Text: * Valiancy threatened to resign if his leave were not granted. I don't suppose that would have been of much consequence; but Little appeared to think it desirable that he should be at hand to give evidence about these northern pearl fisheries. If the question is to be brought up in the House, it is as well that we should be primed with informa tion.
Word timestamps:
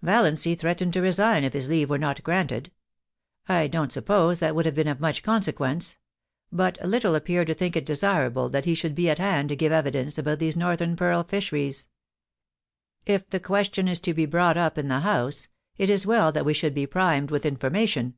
* 0.00 0.02
Valiancy 0.02 0.56
threatened 0.56 0.92
to 0.92 1.00
resign 1.00 1.44
if 1.44 1.52
his 1.52 1.68
leave 1.68 1.88
were 1.88 1.96
not 1.96 2.20
granted. 2.24 2.72
I 3.48 3.68
don't 3.68 3.92
suppose 3.92 4.40
that 4.40 4.52
would 4.56 4.66
have 4.66 4.74
been 4.74 4.88
of 4.88 4.98
much 4.98 5.22
consequence; 5.22 5.96
but 6.50 6.76
Little 6.84 7.14
appeared 7.14 7.46
to 7.46 7.54
think 7.54 7.76
it 7.76 7.86
desirable 7.86 8.48
that 8.48 8.64
he 8.64 8.74
should 8.74 8.96
be 8.96 9.08
at 9.08 9.20
hand 9.20 9.48
to 9.50 9.54
give 9.54 9.70
evidence 9.70 10.18
about 10.18 10.40
these 10.40 10.56
northern 10.56 10.96
pearl 10.96 11.22
fisheries. 11.22 11.86
If 13.04 13.30
the 13.30 13.38
question 13.38 13.86
is 13.86 14.00
to 14.00 14.12
be 14.12 14.26
brought 14.26 14.56
up 14.56 14.76
in 14.76 14.88
the 14.88 14.98
House, 15.02 15.46
it 15.76 15.88
is 15.88 16.00
as 16.00 16.06
well 16.06 16.32
that 16.32 16.44
we 16.44 16.52
should 16.52 16.74
be 16.74 16.88
primed 16.88 17.30
with 17.30 17.44
informa 17.44 17.86
tion. 17.86 18.14